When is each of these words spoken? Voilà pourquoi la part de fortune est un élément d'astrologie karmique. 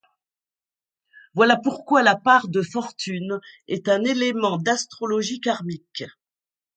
Voilà 1.35 1.57
pourquoi 1.57 2.01
la 2.01 2.15
part 2.15 2.47
de 2.47 2.63
fortune 2.63 3.39
est 3.67 3.87
un 3.87 4.03
élément 4.03 4.57
d'astrologie 4.57 5.39
karmique. 5.39 6.05